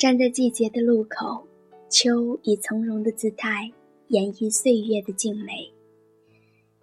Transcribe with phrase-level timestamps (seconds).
[0.00, 1.46] 站在季节的路口，
[1.90, 3.70] 秋以从容的姿态
[4.08, 5.70] 演绎岁月的静美。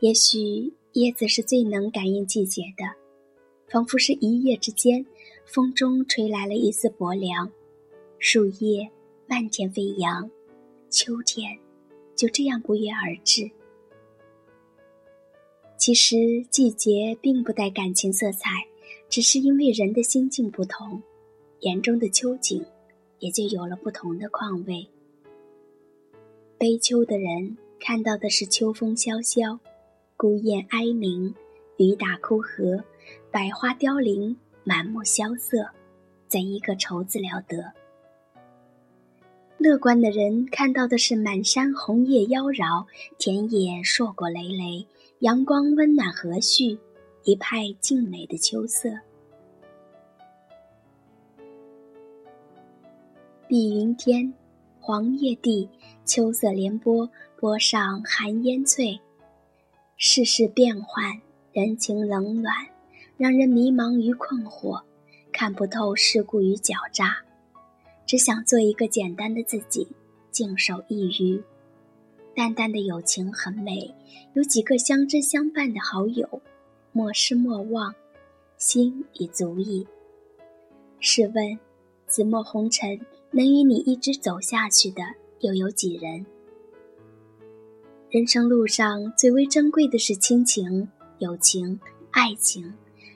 [0.02, 2.86] 也许叶子是最能感应季节的，
[3.68, 5.04] 仿佛是一夜之间，
[5.46, 7.52] 风中吹来了一丝薄凉，
[8.20, 8.88] 树叶
[9.26, 10.30] 漫天飞扬，
[10.92, 11.58] 秋天
[12.16, 13.50] 就这样不约而至。
[15.76, 18.50] 其实季节并不带感情色彩，
[19.10, 21.02] 只是因为人的心境不同，
[21.62, 22.64] 眼中的秋景
[23.20, 24.88] 也就有了不同的况味。
[26.58, 29.60] 悲秋的人看到的是秋风萧萧。
[30.20, 31.36] 孤雁哀鸣，
[31.78, 32.84] 雨打枯荷，
[33.30, 35.70] 百花凋零，满目萧瑟，
[36.28, 37.72] 怎一个愁字了得？
[39.60, 42.88] 乐观的人看到的是满山红叶妖娆，
[43.20, 44.88] 田野硕果累累，
[45.20, 46.80] 阳光温暖和煦，
[47.24, 48.90] 一派静美的秋色。
[53.48, 54.34] 碧云天，
[54.82, 55.70] 黄叶地，
[56.04, 59.00] 秋色连波，波上寒烟翠。
[59.96, 61.22] 世事变幻，
[61.54, 62.54] 人情冷暖，
[63.16, 64.82] 让人迷茫与困惑，
[65.32, 67.20] 看不透世故与狡诈，
[68.06, 69.88] 只想做一个简单的自己，
[70.30, 71.42] 静守一隅。
[72.36, 73.90] 淡淡的友情很美，
[74.34, 76.42] 有几个相知相伴的好友，
[76.92, 77.96] 莫失莫忘，
[78.58, 79.88] 心已足矣。
[81.00, 81.58] 试问，
[82.08, 83.00] 紫陌红尘，
[83.38, 85.04] 能与你一直走下去的，
[85.42, 86.26] 又有几人？
[88.10, 92.74] 人生路上最为珍贵的是亲情、友情、爱情，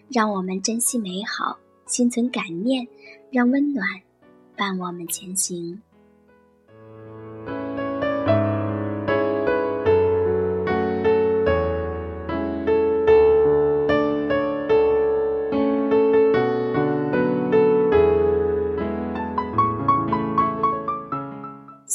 [0.09, 2.87] 让我们珍惜美好，心存感念，
[3.31, 3.83] 让温暖
[4.55, 5.81] 伴我们前行。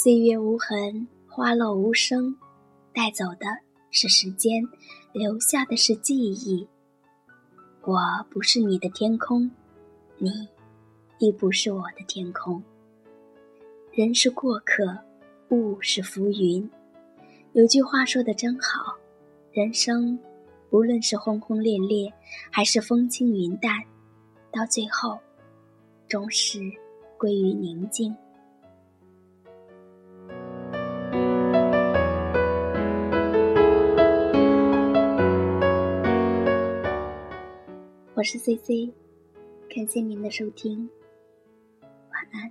[0.07, 2.33] 岁月无痕，花落无声。
[2.95, 3.47] 带走的
[3.91, 4.63] 是时间，
[5.13, 6.65] 留下的是记忆。
[7.83, 7.99] 我
[8.31, 9.51] 不是你的天空，
[10.17, 10.31] 你
[11.19, 12.63] 亦不是我的天空。
[13.91, 14.97] 人是过客，
[15.49, 16.71] 物是浮云。
[17.55, 18.95] 有句话说的真好，
[19.51, 20.17] 人生
[20.71, 22.09] 无论是轰轰烈烈，
[22.49, 23.83] 还是风轻云淡，
[24.53, 25.19] 到最后，
[26.07, 26.61] 终是
[27.19, 28.17] 归于宁静。
[38.17, 38.95] 我是 C C，
[39.69, 40.89] 感谢您的收听，
[41.83, 42.51] 晚安。